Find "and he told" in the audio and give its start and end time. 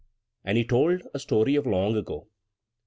0.43-1.03